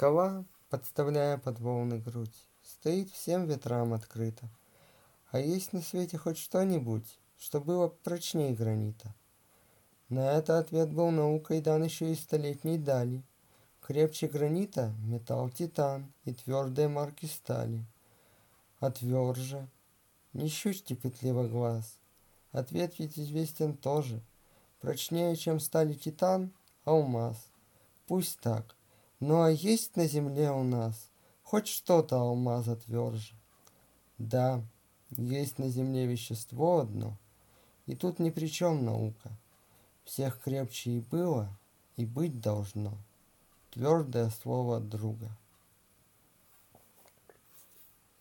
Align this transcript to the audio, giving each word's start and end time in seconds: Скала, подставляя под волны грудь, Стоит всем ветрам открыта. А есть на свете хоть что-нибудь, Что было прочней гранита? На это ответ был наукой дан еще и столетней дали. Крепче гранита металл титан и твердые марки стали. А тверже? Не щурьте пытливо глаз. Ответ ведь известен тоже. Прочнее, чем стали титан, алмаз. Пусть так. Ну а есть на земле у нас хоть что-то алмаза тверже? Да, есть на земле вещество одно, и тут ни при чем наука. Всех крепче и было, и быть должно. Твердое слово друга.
Скала, 0.00 0.46
подставляя 0.70 1.36
под 1.36 1.60
волны 1.60 1.98
грудь, 1.98 2.46
Стоит 2.62 3.10
всем 3.10 3.44
ветрам 3.44 3.92
открыта. 3.92 4.48
А 5.30 5.38
есть 5.38 5.74
на 5.74 5.82
свете 5.82 6.16
хоть 6.16 6.38
что-нибудь, 6.38 7.18
Что 7.38 7.60
было 7.60 7.88
прочней 7.88 8.54
гранита? 8.54 9.14
На 10.08 10.32
это 10.32 10.58
ответ 10.58 10.90
был 10.90 11.10
наукой 11.10 11.60
дан 11.60 11.84
еще 11.84 12.12
и 12.12 12.14
столетней 12.14 12.78
дали. 12.78 13.22
Крепче 13.82 14.26
гранита 14.26 14.94
металл 15.04 15.50
титан 15.50 16.10
и 16.24 16.32
твердые 16.32 16.88
марки 16.88 17.26
стали. 17.26 17.84
А 18.78 18.90
тверже? 18.90 19.68
Не 20.32 20.48
щурьте 20.48 20.96
пытливо 20.96 21.46
глаз. 21.46 21.98
Ответ 22.52 22.98
ведь 22.98 23.18
известен 23.18 23.76
тоже. 23.76 24.22
Прочнее, 24.80 25.36
чем 25.36 25.60
стали 25.60 25.92
титан, 25.92 26.52
алмаз. 26.86 27.36
Пусть 28.06 28.40
так. 28.40 28.79
Ну 29.20 29.42
а 29.42 29.50
есть 29.50 29.96
на 29.96 30.06
земле 30.06 30.50
у 30.50 30.62
нас 30.64 31.10
хоть 31.42 31.68
что-то 31.68 32.16
алмаза 32.16 32.76
тверже? 32.76 33.34
Да, 34.16 34.62
есть 35.10 35.58
на 35.58 35.68
земле 35.68 36.06
вещество 36.06 36.78
одно, 36.78 37.18
и 37.84 37.94
тут 37.94 38.18
ни 38.18 38.30
при 38.30 38.46
чем 38.46 38.84
наука. 38.84 39.30
Всех 40.04 40.40
крепче 40.40 40.92
и 40.92 41.00
было, 41.00 41.50
и 41.96 42.06
быть 42.06 42.40
должно. 42.40 42.94
Твердое 43.70 44.30
слово 44.30 44.80
друга. 44.80 45.36